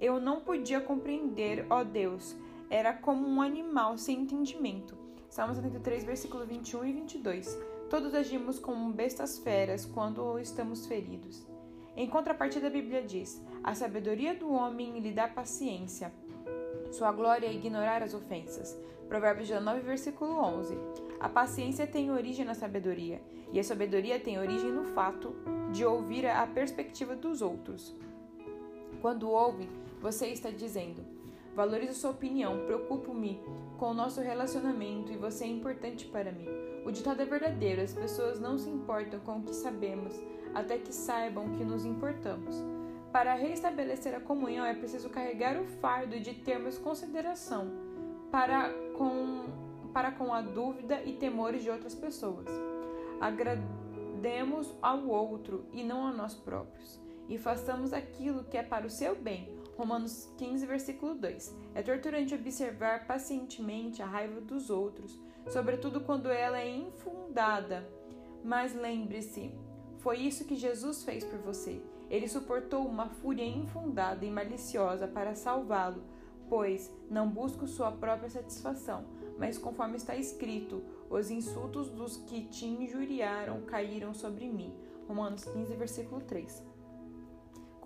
Eu 0.00 0.18
não 0.20 0.40
podia 0.40 0.80
compreender, 0.80 1.64
ó 1.70 1.84
Deus. 1.84 2.36
Era 2.68 2.92
como 2.92 3.26
um 3.26 3.40
animal 3.40 3.96
sem 3.96 4.22
entendimento. 4.22 4.96
Salmo 5.28 5.54
73, 5.54 6.04
versículo 6.04 6.44
21 6.44 6.84
e 6.84 6.92
22. 6.92 7.58
Todos 7.88 8.14
agimos 8.14 8.58
como 8.58 8.92
bestas 8.92 9.38
feras 9.38 9.86
quando 9.86 10.38
estamos 10.38 10.86
feridos. 10.86 11.46
Em 11.96 12.08
contrapartida, 12.08 12.66
a 12.66 12.70
Bíblia 12.70 13.02
diz: 13.02 13.40
a 13.62 13.74
sabedoria 13.74 14.34
do 14.34 14.52
homem 14.52 14.98
lhe 14.98 15.12
dá 15.12 15.28
paciência. 15.28 16.12
Sua 16.90 17.12
glória 17.12 17.46
é 17.46 17.52
ignorar 17.52 18.02
as 18.02 18.14
ofensas. 18.14 18.76
Provérbios 19.08 19.48
19, 19.48 19.80
versículo 19.80 20.32
11. 20.38 20.76
A 21.20 21.28
paciência 21.28 21.86
tem 21.86 22.10
origem 22.10 22.44
na 22.44 22.54
sabedoria, 22.54 23.22
e 23.52 23.60
a 23.60 23.64
sabedoria 23.64 24.18
tem 24.18 24.38
origem 24.38 24.72
no 24.72 24.84
fato 24.84 25.34
de 25.72 25.84
ouvir 25.84 26.26
a 26.26 26.46
perspectiva 26.46 27.14
dos 27.14 27.40
outros. 27.40 27.94
Quando 29.00 29.30
ouve, 29.30 29.68
você 30.00 30.26
está 30.26 30.50
dizendo: 30.50 31.04
Valorizo 31.56 31.94
sua 31.94 32.10
opinião, 32.10 32.66
preocupo-me 32.66 33.42
com 33.78 33.86
o 33.86 33.94
nosso 33.94 34.20
relacionamento 34.20 35.10
e 35.10 35.16
você 35.16 35.44
é 35.44 35.46
importante 35.46 36.04
para 36.04 36.30
mim. 36.30 36.46
O 36.84 36.92
ditado 36.92 37.22
é 37.22 37.24
verdadeiro: 37.24 37.80
as 37.80 37.94
pessoas 37.94 38.38
não 38.38 38.58
se 38.58 38.68
importam 38.68 39.18
com 39.20 39.38
o 39.38 39.42
que 39.42 39.54
sabemos, 39.54 40.12
até 40.54 40.76
que 40.76 40.92
saibam 40.92 41.52
que 41.52 41.64
nos 41.64 41.86
importamos. 41.86 42.62
Para 43.10 43.32
restabelecer 43.32 44.14
a 44.14 44.20
comunhão 44.20 44.66
é 44.66 44.74
preciso 44.74 45.08
carregar 45.08 45.58
o 45.58 45.64
fardo 45.64 46.20
de 46.20 46.34
termos 46.34 46.76
consideração 46.76 47.70
para 48.30 48.68
com, 48.98 49.46
para 49.94 50.12
com 50.12 50.34
a 50.34 50.42
dúvida 50.42 51.02
e 51.06 51.14
temores 51.14 51.62
de 51.62 51.70
outras 51.70 51.94
pessoas. 51.94 52.48
Agrademos 53.18 54.74
ao 54.82 55.06
outro 55.06 55.64
e 55.72 55.82
não 55.82 56.06
a 56.06 56.12
nós 56.12 56.34
próprios, 56.34 57.00
e 57.30 57.38
façamos 57.38 57.94
aquilo 57.94 58.44
que 58.44 58.58
é 58.58 58.62
para 58.62 58.86
o 58.86 58.90
seu 58.90 59.16
bem. 59.16 59.55
Romanos 59.76 60.32
15, 60.38 60.64
versículo 60.66 61.14
2. 61.14 61.54
É 61.74 61.82
torturante 61.82 62.34
observar 62.34 63.06
pacientemente 63.06 64.02
a 64.02 64.06
raiva 64.06 64.40
dos 64.40 64.70
outros, 64.70 65.20
sobretudo 65.48 66.00
quando 66.00 66.30
ela 66.30 66.58
é 66.58 66.68
infundada. 66.68 67.86
Mas 68.42 68.74
lembre-se, 68.74 69.52
foi 69.98 70.18
isso 70.18 70.44
que 70.44 70.56
Jesus 70.56 71.04
fez 71.04 71.24
por 71.24 71.38
você. 71.38 71.82
Ele 72.08 72.28
suportou 72.28 72.86
uma 72.86 73.08
fúria 73.08 73.44
infundada 73.44 74.24
e 74.24 74.30
maliciosa 74.30 75.06
para 75.06 75.34
salvá-lo, 75.34 76.02
pois 76.48 76.90
não 77.10 77.28
busco 77.28 77.66
sua 77.66 77.90
própria 77.90 78.30
satisfação, 78.30 79.04
mas 79.38 79.58
conforme 79.58 79.96
está 79.96 80.16
escrito, 80.16 80.82
os 81.10 81.30
insultos 81.30 81.90
dos 81.90 82.16
que 82.16 82.44
te 82.44 82.64
injuriaram 82.64 83.62
caíram 83.62 84.14
sobre 84.14 84.48
mim. 84.48 84.72
Romanos 85.08 85.44
15, 85.44 85.74
versículo 85.74 86.20
3. 86.20 86.65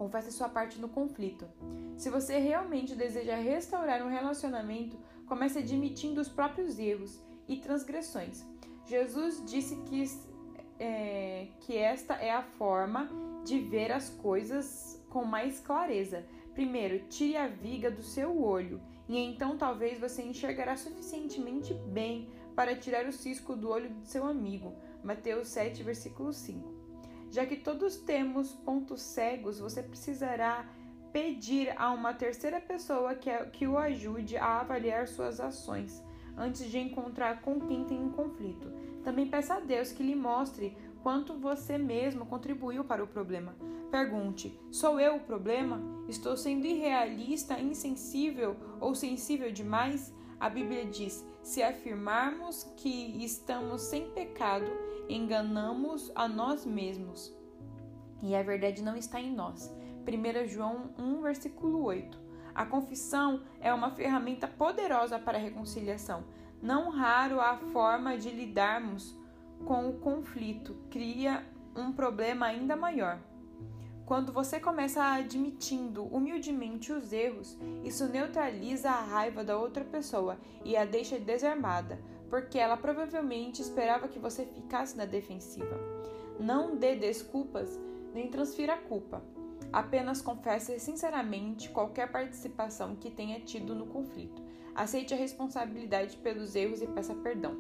Confesse 0.01 0.33
sua 0.33 0.49
parte 0.49 0.81
no 0.81 0.89
conflito. 0.89 1.47
Se 1.99 2.09
você 2.09 2.39
realmente 2.39 2.95
deseja 2.95 3.37
restaurar 3.37 4.03
um 4.03 4.09
relacionamento, 4.09 4.97
comece 5.27 5.59
admitindo 5.59 6.23
os 6.23 6.27
próprios 6.27 6.79
erros 6.79 7.21
e 7.47 7.59
transgressões. 7.59 8.43
Jesus 8.87 9.45
disse 9.45 9.77
que 9.83 10.03
é, 10.79 11.49
que 11.61 11.77
esta 11.77 12.15
é 12.15 12.31
a 12.31 12.43
forma 12.43 13.11
de 13.45 13.59
ver 13.59 13.93
as 13.93 14.09
coisas 14.09 14.99
com 15.11 15.23
mais 15.23 15.61
clareza. 15.61 16.25
Primeiro, 16.55 17.01
tire 17.11 17.37
a 17.37 17.47
viga 17.47 17.91
do 17.91 18.03
seu 18.03 18.43
olho, 18.43 18.81
e 19.07 19.19
então 19.19 19.59
talvez 19.59 20.01
você 20.01 20.23
enxergará 20.23 20.79
suficientemente 20.79 21.75
bem 21.75 22.31
para 22.57 22.75
tirar 22.75 23.05
o 23.05 23.13
cisco 23.13 23.55
do 23.55 23.69
olho 23.69 23.91
do 23.91 24.07
seu 24.07 24.25
amigo. 24.25 24.75
Mateus 25.05 25.49
7, 25.49 25.83
versículo 25.83 26.33
5. 26.33 26.80
Já 27.31 27.47
que 27.47 27.57
todos 27.57 27.97
temos 27.97 28.53
pontos 28.53 29.01
cegos, 29.01 29.61
você 29.61 29.83
precisará 29.83 30.69
pedir 31.13 31.73
a 31.77 31.91
uma 31.93 32.13
terceira 32.13 32.61
pessoa 32.61 33.15
que, 33.15 33.31
que 33.47 33.67
o 33.67 33.79
ajude 33.79 34.37
a 34.37 34.61
avaliar 34.61 35.07
suas 35.07 35.41
ações 35.41 36.03
antes 36.37 36.65
de 36.71 36.79
encontrar 36.79 37.43
com 37.43 37.61
quem 37.61 37.85
tem 37.85 38.01
um 38.01 38.11
conflito. 38.11 38.71
Também 39.05 39.29
peça 39.29 39.55
a 39.55 39.61
Deus 39.61 39.93
que 39.93 40.03
lhe 40.03 40.15
mostre 40.15 40.77
quanto 41.03 41.35
você 41.35 41.79
mesmo 41.79 42.27
contribuiu 42.27 42.85
para 42.85 43.03
o 43.03 43.07
problema. 43.07 43.55
Pergunte: 43.91 44.59
sou 44.71 45.01
eu 45.01 45.17
o 45.17 45.21
problema? 45.21 45.81
Estou 46.09 46.37
sendo 46.37 46.67
irrealista, 46.67 47.59
insensível 47.59 48.57
ou 48.81 48.95
sensível 48.95 49.51
demais? 49.51 50.15
A 50.39 50.49
Bíblia 50.49 50.85
diz: 50.85 51.25
se 51.43 51.63
afirmarmos 51.63 52.65
que 52.77 53.25
estamos 53.25 53.83
sem 53.83 54.11
pecado, 54.11 54.71
enganamos 55.09 56.11
a 56.15 56.29
nós 56.29 56.65
mesmos. 56.65 57.35
E 58.23 58.35
a 58.35 58.43
verdade 58.43 58.83
não 58.83 58.97
está 58.97 59.21
em 59.21 59.33
nós. 59.33 59.75
1 60.07 60.49
João 60.49 60.91
1, 60.99 61.23
versículo 61.23 61.83
8. 61.85 62.21
A 62.55 62.67
confissão 62.67 63.43
é 63.61 63.73
uma 63.73 63.91
ferramenta 63.91 64.47
poderosa 64.47 65.19
para 65.19 65.39
a 65.39 65.41
reconciliação. 65.41 66.25
Não 66.61 66.91
raro 66.91 67.41
a 67.41 67.57
forma 67.57 68.19
de 68.19 68.31
lidarmos 68.31 69.17
com 69.65 69.89
o 69.89 69.99
conflito 69.99 70.77
cria 70.91 71.45
um 71.77 71.93
problema 71.93 72.47
ainda 72.47 72.77
maior. 72.77 73.19
Quando 74.11 74.33
você 74.33 74.59
começa 74.59 75.01
admitindo 75.05 76.03
humildemente 76.03 76.93
os 76.93 77.13
erros, 77.13 77.57
isso 77.85 78.09
neutraliza 78.09 78.91
a 78.91 79.01
raiva 79.01 79.45
da 79.45 79.57
outra 79.57 79.85
pessoa 79.85 80.37
e 80.65 80.77
a 80.77 80.85
deixa 80.85 81.17
desarmada, 81.17 81.97
porque 82.29 82.59
ela 82.59 82.77
provavelmente 82.77 83.63
esperava 83.63 84.09
que 84.09 84.19
você 84.19 84.45
ficasse 84.45 84.97
na 84.97 85.05
defensiva. 85.05 85.79
Não 86.41 86.75
dê 86.75 86.97
desculpas 86.97 87.79
nem 88.13 88.29
transfira 88.29 88.75
a 88.75 88.79
culpa. 88.79 89.23
Apenas 89.73 90.21
confesse 90.21 90.81
sinceramente 90.81 91.69
qualquer 91.69 92.11
participação 92.11 92.97
que 92.97 93.13
tenha 93.13 93.39
tido 93.39 93.77
no 93.77 93.87
conflito. 93.87 94.43
Aceite 94.75 95.15
a 95.15 95.17
responsabilidade 95.17 96.17
pelos 96.17 96.57
erros 96.57 96.83
e 96.83 96.87
peça 96.89 97.15
perdão. 97.15 97.57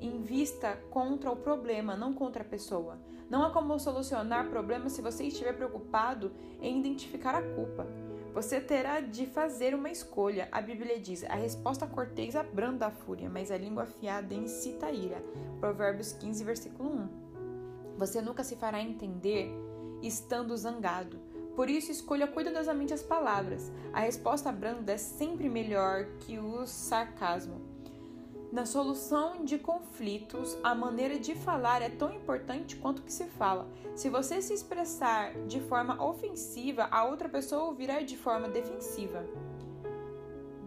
Invista 0.00 0.78
contra 0.90 1.30
o 1.30 1.36
problema, 1.36 1.94
não 1.94 2.14
contra 2.14 2.42
a 2.42 2.46
pessoa. 2.46 2.98
Não 3.28 3.42
há 3.42 3.50
como 3.50 3.78
solucionar 3.78 4.48
problemas 4.48 4.92
se 4.92 5.02
você 5.02 5.24
estiver 5.24 5.54
preocupado 5.54 6.32
em 6.60 6.78
identificar 6.78 7.34
a 7.34 7.42
culpa. 7.42 7.86
Você 8.34 8.60
terá 8.60 9.00
de 9.00 9.26
fazer 9.26 9.74
uma 9.74 9.90
escolha. 9.90 10.48
A 10.50 10.60
Bíblia 10.60 10.98
diz: 10.98 11.24
a 11.24 11.34
resposta 11.34 11.86
cortês 11.86 12.34
abranda 12.34 12.86
a 12.86 12.90
fúria, 12.90 13.30
mas 13.30 13.50
a 13.50 13.56
língua 13.56 13.84
afiada 13.84 14.34
incita 14.34 14.86
a 14.86 14.92
ira. 14.92 15.22
Provérbios 15.60 16.12
15, 16.12 16.44
versículo 16.44 16.90
1. 16.90 17.08
Você 17.96 18.20
nunca 18.20 18.42
se 18.42 18.56
fará 18.56 18.80
entender 18.82 19.50
estando 20.02 20.56
zangado. 20.56 21.18
Por 21.54 21.70
isso, 21.70 21.92
escolha 21.92 22.26
cuidadosamente 22.26 22.92
as 22.92 23.02
palavras. 23.02 23.70
A 23.92 24.00
resposta 24.00 24.50
branda 24.50 24.92
é 24.92 24.96
sempre 24.96 25.48
melhor 25.48 26.06
que 26.20 26.36
o 26.36 26.66
sarcasmo. 26.66 27.73
Na 28.54 28.64
solução 28.64 29.44
de 29.44 29.58
conflitos, 29.58 30.56
a 30.62 30.76
maneira 30.76 31.18
de 31.18 31.34
falar 31.34 31.82
é 31.82 31.88
tão 31.88 32.12
importante 32.12 32.76
quanto 32.76 33.00
o 33.00 33.02
que 33.02 33.12
se 33.12 33.24
fala. 33.24 33.66
Se 33.96 34.08
você 34.08 34.40
se 34.40 34.54
expressar 34.54 35.34
de 35.48 35.60
forma 35.60 36.00
ofensiva, 36.00 36.86
a 36.88 37.02
outra 37.04 37.28
pessoa 37.28 37.64
ouvirá 37.64 38.00
de 38.02 38.16
forma 38.16 38.48
defensiva. 38.48 39.26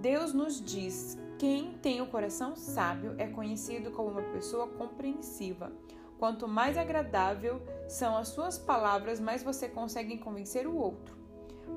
Deus 0.01 0.34
nos 0.34 0.60
diz: 0.62 1.17
quem 1.39 1.77
tem 1.77 2.01
o 2.01 2.08
coração 2.08 2.58
sábio 2.58 3.15
é 3.17 3.25
conhecido 3.25 3.89
como 3.91 4.10
uma 4.10 4.34
pessoa 4.34 4.67
compreensiva. 4.67 5.72
Quanto 6.20 6.46
mais 6.46 6.77
agradável 6.77 7.62
são 7.88 8.17
as 8.17 8.27
suas 8.27 8.60
palavras, 8.60 9.17
mais 9.17 9.44
você 9.44 9.70
consegue 9.70 10.17
convencer 10.17 10.67
o 10.67 10.75
outro. 10.75 11.15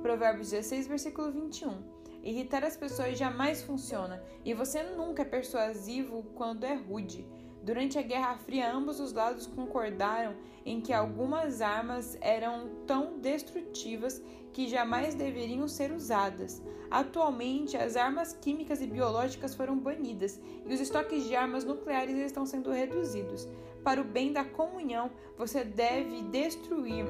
Provérbios 0.02 0.50
16, 0.50 0.88
versículo 0.88 1.31
21. 1.31 2.00
Irritar 2.22 2.64
as 2.64 2.76
pessoas 2.76 3.18
jamais 3.18 3.62
funciona 3.62 4.22
e 4.44 4.52
você 4.52 4.82
nunca 4.82 5.22
é 5.22 5.24
persuasivo 5.24 6.22
quando 6.34 6.64
é 6.64 6.74
rude. 6.74 7.26
Durante 7.62 7.98
a 7.98 8.02
Guerra 8.02 8.38
Fria, 8.38 8.72
ambos 8.72 9.00
os 9.00 9.12
lados 9.12 9.46
concordaram 9.46 10.34
em 10.64 10.80
que 10.80 10.92
algumas 10.92 11.60
armas 11.60 12.16
eram 12.20 12.70
tão 12.86 13.18
destrutivas 13.18 14.22
que 14.52 14.66
jamais 14.66 15.14
deveriam 15.14 15.68
ser 15.68 15.92
usadas. 15.92 16.62
Atualmente, 16.90 17.76
as 17.76 17.96
armas 17.96 18.32
químicas 18.32 18.80
e 18.80 18.86
biológicas 18.86 19.54
foram 19.54 19.78
banidas 19.78 20.40
e 20.66 20.72
os 20.72 20.80
estoques 20.80 21.24
de 21.24 21.36
armas 21.36 21.64
nucleares 21.64 22.16
estão 22.16 22.46
sendo 22.46 22.70
reduzidos. 22.70 23.46
Para 23.84 24.00
o 24.00 24.04
bem 24.04 24.32
da 24.32 24.44
comunhão, 24.44 25.10
você 25.36 25.62
deve 25.62 26.22
destruir 26.22 27.04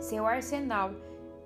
seu 0.00 0.26
arsenal 0.26 0.90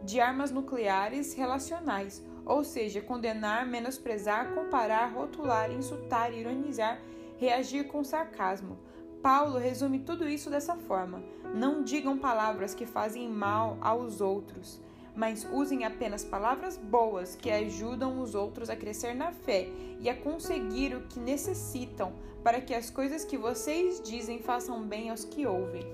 de 0.02 0.20
armas 0.20 0.50
nucleares 0.50 1.34
relacionais, 1.34 2.22
ou 2.44 2.64
seja, 2.64 3.00
condenar, 3.00 3.66
menosprezar, 3.66 4.54
comparar, 4.54 5.12
rotular, 5.12 5.70
insultar, 5.70 6.32
ironizar, 6.32 7.00
reagir 7.38 7.88
com 7.88 8.04
sarcasmo. 8.04 8.78
Paulo 9.22 9.58
resume 9.58 10.00
tudo 10.00 10.28
isso 10.28 10.50
dessa 10.50 10.76
forma: 10.76 11.22
não 11.54 11.82
digam 11.82 12.18
palavras 12.18 12.74
que 12.74 12.86
fazem 12.86 13.28
mal 13.28 13.78
aos 13.80 14.20
outros 14.20 14.82
mas 15.14 15.46
usem 15.52 15.84
apenas 15.84 16.24
palavras 16.24 16.76
boas 16.76 17.36
que 17.36 17.50
ajudam 17.50 18.20
os 18.20 18.34
outros 18.34 18.68
a 18.68 18.76
crescer 18.76 19.14
na 19.14 19.30
fé 19.30 19.68
e 20.00 20.08
a 20.08 20.16
conseguir 20.16 20.94
o 20.94 21.02
que 21.02 21.20
necessitam 21.20 22.12
para 22.42 22.60
que 22.60 22.74
as 22.74 22.90
coisas 22.90 23.24
que 23.24 23.38
vocês 23.38 24.02
dizem 24.02 24.40
façam 24.40 24.82
bem 24.82 25.10
aos 25.10 25.24
que 25.24 25.46
ouvem. 25.46 25.84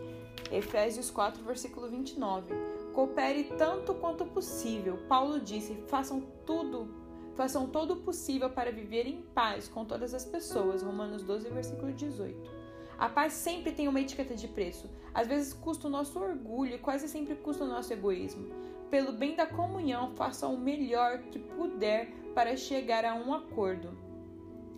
Efésios 0.51 1.11
4, 1.11 1.45
versículo 1.45 1.89
29. 1.89 2.55
Coopere 3.01 3.45
tanto 3.57 3.95
quanto 3.95 4.27
possível. 4.27 4.99
Paulo 5.09 5.41
disse: 5.41 5.75
façam 5.87 6.21
tudo, 6.45 6.95
façam 7.35 7.67
todo 7.67 7.95
o 7.95 7.97
possível 8.03 8.51
para 8.51 8.71
viver 8.71 9.07
em 9.07 9.23
paz 9.23 9.69
com 9.69 9.87
todas 9.87 10.13
as 10.13 10.27
pessoas. 10.27 10.83
Romanos 10.83 11.23
12, 11.23 11.49
versículo 11.49 11.95
18. 11.95 12.51
A 12.99 13.09
paz 13.09 13.33
sempre 13.33 13.73
tem 13.73 13.89
uma 13.89 14.03
etiqueta 14.03 14.35
de 14.35 14.47
preço. 14.47 14.91
Às 15.15 15.27
vezes 15.27 15.55
custa 15.55 15.87
o 15.87 15.91
nosso 15.91 16.21
orgulho 16.21 16.75
e 16.75 16.79
quase 16.79 17.09
sempre 17.09 17.37
custa 17.37 17.65
o 17.65 17.69
nosso 17.69 17.91
egoísmo. 17.91 18.51
Pelo 18.91 19.13
bem 19.13 19.35
da 19.35 19.47
comunhão, 19.47 20.15
faça 20.15 20.47
o 20.47 20.59
melhor 20.59 21.21
que 21.31 21.39
puder 21.39 22.13
para 22.35 22.55
chegar 22.55 23.07
a 23.07 23.15
um 23.15 23.33
acordo. 23.33 23.97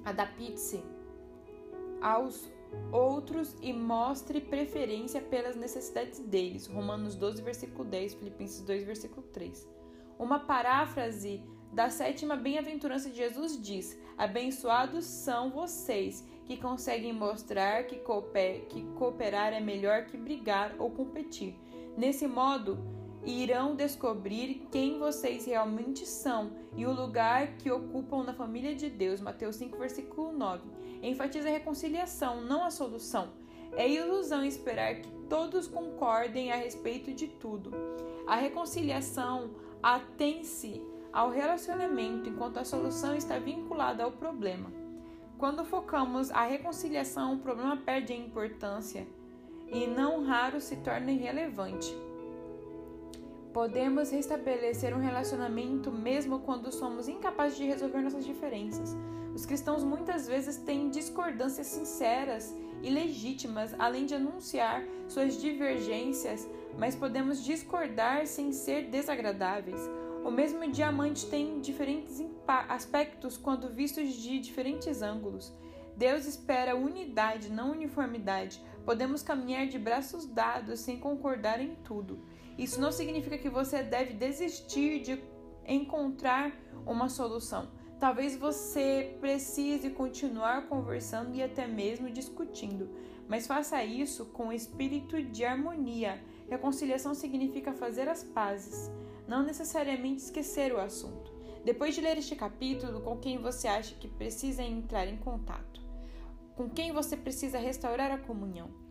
Adapte-se 0.05 0.81
aos 2.01 2.49
outros 2.91 3.57
e 3.61 3.73
mostre 3.73 4.41
preferência 4.41 5.21
pelas 5.21 5.57
necessidades 5.57 6.19
deles. 6.21 6.67
Romanos 6.67 7.15
12, 7.15 7.43
versículo 7.43 7.85
10, 7.85 8.15
Filipenses 8.15 8.61
2, 8.63 8.85
versículo 8.85 9.23
3. 9.29 9.69
Uma 10.19 10.41
paráfrase 10.41 11.43
da 11.73 11.89
sétima 11.89 12.37
bem-aventurança 12.37 13.09
de 13.09 13.17
Jesus 13.17 13.61
diz: 13.61 13.99
Abençoados 14.17 15.05
são 15.05 15.51
vocês 15.51 16.25
que 16.45 16.57
conseguem 16.57 17.13
mostrar 17.13 17.85
que, 17.85 17.97
cooper, 17.97 18.67
que 18.67 18.83
cooperar 18.95 19.53
é 19.53 19.61
melhor 19.61 20.05
que 20.07 20.17
brigar 20.17 20.75
ou 20.79 20.91
competir. 20.91 21.57
Nesse 21.97 22.27
modo, 22.27 22.79
irão 23.25 23.77
descobrir 23.77 24.67
quem 24.71 24.99
vocês 24.99 25.47
realmente 25.47 26.07
são 26.07 26.51
e 26.77 26.85
o 26.85 26.93
lugar 26.93 27.57
que 27.59 27.71
ocupam 27.71 28.25
na 28.25 28.35
família 28.35 28.75
de 28.75 28.91
Deus. 28.91 29.21
Mateus 29.21 29.57
5, 29.57 29.79
versículo 29.79 30.33
9. 30.33 30.63
Enfatiza 31.03 31.49
a 31.49 31.53
reconciliação, 31.53 32.43
não 32.43 32.65
a 32.65 32.71
solução. 32.71 33.31
É 33.77 33.89
ilusão 33.89 34.45
esperar 34.45 34.97
que 34.97 35.09
todos 35.29 35.67
concordem 35.67 36.53
a 36.53 36.57
respeito 36.57 37.13
de 37.13 37.27
tudo. 37.27 37.73
A 38.27 38.37
reconciliação 38.37 39.51
atém-se 39.83 40.83
ao 41.13 41.31
relacionamento 41.31 42.29
enquanto 42.29 42.59
a 42.59 42.65
solução 42.65 43.15
está 43.15 43.39
vinculada 43.39 44.03
ao 44.05 44.13
problema. 44.13 44.71
Quando 45.39 45.65
focamos 45.65 46.31
a 46.31 46.45
reconciliação, 46.45 47.35
o 47.35 47.39
problema 47.39 47.77
perde 47.77 48.13
a 48.13 48.17
importância 48.17 49.07
e 49.67 49.87
não 49.87 50.25
raro 50.25 50.61
se 50.61 50.77
torna 50.77 51.11
irrelevante. 51.11 51.97
Podemos 53.53 54.11
restabelecer 54.11 54.97
um 54.97 55.01
relacionamento 55.01 55.93
mesmo 55.93 56.41
quando 56.41 56.73
somos 56.73 57.07
incapazes 57.07 57.59
de 57.59 57.65
resolver 57.65 58.01
nossas 58.01 58.25
diferenças. 58.25 58.97
Os 59.35 59.45
cristãos 59.45 59.85
muitas 59.85 60.27
vezes 60.27 60.57
têm 60.57 60.89
discordâncias 60.89 61.67
sinceras 61.67 62.55
e 62.83 62.89
legítimas, 62.89 63.75
além 63.79 64.07
de 64.07 64.15
anunciar 64.15 64.83
suas 65.07 65.39
divergências, 65.39 66.49
mas 66.79 66.97
podemos 66.97 67.45
discordar 67.45 68.27
sem 68.27 68.53
ser 68.53 68.89
desagradáveis. 68.89 69.81
O 70.25 70.31
mesmo 70.31 70.67
diamante 70.71 71.27
tem 71.27 71.61
diferentes 71.61 72.25
aspectos 72.47 73.37
quando 73.37 73.69
vistos 73.69 74.15
de 74.15 74.39
diferentes 74.39 75.03
ângulos. 75.03 75.53
Deus 75.95 76.25
espera 76.25 76.75
unidade, 76.75 77.51
não 77.51 77.73
uniformidade. 77.73 78.63
Podemos 78.85 79.23
caminhar 79.23 79.67
de 79.67 79.79
braços 79.79 80.25
dados 80.25 80.81
sem 80.81 80.99
concordar 80.99 81.61
em 81.61 81.75
tudo. 81.85 82.19
Isso 82.59 82.81
não 82.81 82.93
significa 82.93 83.39
que 83.39 83.49
você 83.49 83.83
deve 83.83 84.15
desistir 84.15 85.01
de 85.01 85.23
encontrar 85.67 86.53
uma 86.87 87.09
solução. 87.09 87.71
Talvez 87.99 88.37
você 88.37 89.17
precise 89.21 89.91
continuar 89.91 90.69
conversando 90.69 91.37
e 91.37 91.43
até 91.43 91.67
mesmo 91.67 92.11
discutindo, 92.11 92.91
mas 93.29 93.47
faça 93.47 93.83
isso 93.85 94.27
com 94.27 94.53
espírito 94.53 95.23
de 95.23 95.45
harmonia. 95.45 96.21
Reconciliação 96.49 97.15
significa 97.15 97.73
fazer 97.73 98.09
as 98.09 98.25
pazes 98.25 98.91
não 99.27 99.43
necessariamente 99.45 100.23
esquecer 100.23 100.73
o 100.75 100.81
assunto. 100.81 101.33
Depois 101.65 101.95
de 101.95 102.01
ler 102.01 102.19
este 102.19 102.35
capítulo, 102.35 103.01
com 103.03 103.17
quem 103.19 103.39
você 103.39 103.69
acha 103.69 103.95
que 103.95 104.09
precisa 104.09 104.63
entrar 104.63 105.07
em 105.07 105.17
contato? 105.17 105.81
Com 106.57 106.69
quem 106.69 106.93
você 106.93 107.17
precisa 107.17 107.59
restaurar 107.59 108.11
a 108.11 108.19
comunhão? 108.19 108.82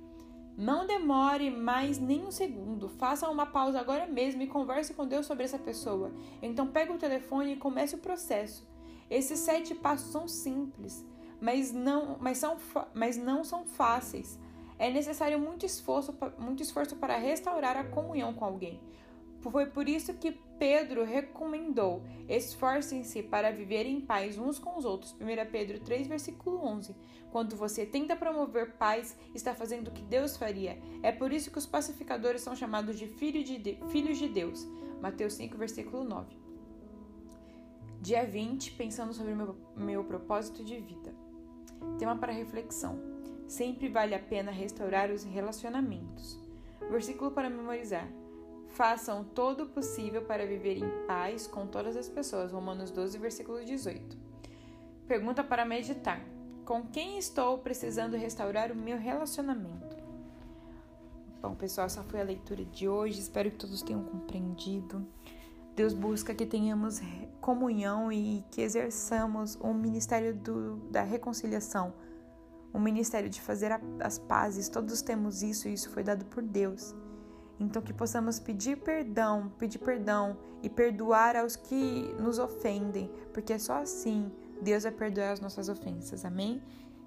Não 0.62 0.86
demore 0.86 1.50
mais 1.50 1.98
nem 1.98 2.24
um 2.24 2.30
segundo. 2.30 2.88
Faça 2.88 3.28
uma 3.28 3.48
pausa 3.48 3.80
agora 3.80 4.06
mesmo 4.06 4.44
e 4.44 4.48
converse 4.48 4.94
com 4.94 5.08
Deus 5.08 5.26
sobre 5.26 5.44
essa 5.44 5.58
pessoa. 5.58 6.12
Então 6.40 6.68
pegue 6.68 6.92
o 6.92 7.00
telefone 7.00 7.54
e 7.54 7.56
comece 7.56 7.96
o 7.96 7.98
processo. 7.98 8.70
Esses 9.10 9.40
sete 9.40 9.74
passos 9.74 10.12
são 10.12 10.28
simples, 10.28 11.04
mas 11.42 11.72
não, 11.72 12.16
mas 12.20 12.38
são, 12.38 12.58
mas 12.94 13.18
não 13.18 13.44
são 13.44 13.66
fáceis. 13.66 14.40
É 14.78 14.92
necessário 14.92 15.40
muito 15.40 15.66
esforço, 15.66 16.16
muito 16.38 16.62
esforço 16.62 16.96
para 16.96 17.18
restaurar 17.18 17.76
a 17.76 17.84
comunhão 17.84 18.32
com 18.32 18.46
alguém. 18.46 18.80
Foi 19.50 19.66
por 19.66 19.90
isso 19.90 20.14
que 20.14 20.32
Pedro 20.60 21.04
recomendou: 21.04 22.04
esforcem-se 22.30 23.24
para 23.24 23.52
viver 23.52 23.86
em 23.86 24.00
paz 24.00 24.38
uns 24.38 24.60
com 24.60 24.78
os 24.78 24.86
outros. 24.86 25.14
1 25.14 25.52
Pedro 25.52 25.80
3, 25.80 26.08
versículo 26.08 26.64
11. 26.64 26.96
Quando 27.32 27.56
você 27.56 27.86
tenta 27.86 28.16
promover 28.16 28.74
paz, 28.74 29.18
está 29.34 29.56
fazendo 29.56 29.88
o 29.88 29.92
que 29.92 30.02
Deus 30.04 30.38
faria. 30.38 30.78
É 31.02 31.12
por 31.12 31.32
isso 31.32 31.50
que 31.50 31.58
os 31.58 31.66
pacificadores 31.66 32.42
são 32.42 32.56
chamados 32.56 33.00
de, 33.00 33.08
filho 33.08 33.44
de, 33.44 33.58
de 33.58 33.80
filhos 33.90 34.18
de 34.18 34.28
Deus. 34.28 34.68
Mateus 35.02 35.34
5, 35.34 35.58
versículo 35.58 36.04
9. 36.04 36.36
Dia 38.02 38.26
20, 38.26 38.74
pensando 38.74 39.14
sobre 39.14 39.34
meu, 39.34 39.56
meu 39.76 40.04
propósito 40.04 40.64
de 40.64 40.80
vida. 40.80 41.14
Tema 41.98 42.16
para 42.18 42.32
reflexão. 42.32 43.00
Sempre 43.48 43.90
vale 43.90 44.14
a 44.14 44.20
pena 44.20 44.52
restaurar 44.52 45.10
os 45.10 45.24
relacionamentos. 45.24 46.40
Versículo 46.90 47.32
para 47.32 47.50
memorizar. 47.50 48.08
Façam 48.74 49.24
todo 49.24 49.64
o 49.64 49.68
possível 49.68 50.22
para 50.22 50.46
viver 50.46 50.78
em 50.78 51.06
paz 51.06 51.46
com 51.46 51.68
todas 51.68 51.98
as 51.98 52.08
pessoas. 52.08 52.52
Romanos 52.54 52.90
12, 52.90 53.18
versículo 53.18 53.64
18. 53.64 54.18
Pergunta 55.08 55.44
para 55.44 55.66
meditar: 55.66 56.24
Com 56.66 56.84
quem 56.84 57.18
estou 57.18 57.58
precisando 57.58 58.16
restaurar 58.16 58.72
o 58.72 58.76
meu 58.76 58.98
relacionamento? 58.98 59.98
Bom, 61.42 61.54
pessoal, 61.54 61.88
essa 61.88 62.02
foi 62.04 62.22
a 62.22 62.24
leitura 62.24 62.64
de 62.64 62.88
hoje. 62.88 63.20
Espero 63.20 63.52
que 63.52 63.58
todos 63.58 63.82
tenham 63.82 64.04
compreendido. 64.04 65.06
Deus 65.76 65.94
busca 65.94 66.34
que 66.34 66.46
tenhamos 66.46 67.02
comunhão 67.42 68.12
e 68.12 68.46
que 68.52 68.62
exerçamos 68.62 69.56
o 69.56 69.74
ministério 69.74 70.34
do, 70.34 70.78
da 70.90 71.02
reconciliação, 71.02 71.94
o 72.74 72.80
ministério 72.80 73.30
de 73.30 73.42
fazer 73.42 73.72
as 74.00 74.18
pazes. 74.18 74.70
Todos 74.70 75.02
temos 75.02 75.42
isso 75.44 75.68
e 75.68 75.74
isso 75.74 75.90
foi 75.90 76.04
dado 76.04 76.24
por 76.26 76.42
Deus. 76.42 76.96
Então 77.62 77.82
que 77.82 77.94
possamos 77.94 78.40
pedir 78.40 78.78
perdão, 78.78 79.52
pedir 79.60 79.78
perdão 79.78 80.36
e 80.64 80.70
perdoar 80.70 81.36
aos 81.36 81.56
que 81.56 82.14
nos 82.20 82.40
ofendem, 82.40 83.10
porque 83.32 83.54
é 83.54 83.60
só 83.60 83.82
assim 83.82 84.32
Deus 84.62 84.84
vai 84.84 84.92
perdoar 84.92 85.32
as 85.32 85.40
nossas 85.40 85.70
ofensas. 85.70 86.26
Amém? 86.26 86.62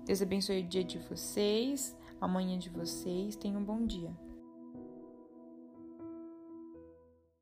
Deus 0.04 0.22
abençoe 0.22 0.60
o 0.60 0.68
dia 0.68 0.84
de 0.84 0.98
vocês, 0.98 1.96
amanhã 2.20 2.58
de 2.58 2.70
vocês. 2.70 3.34
Tenham 3.34 3.60
um 3.60 3.64
bom 3.64 3.84
dia. 3.84 4.10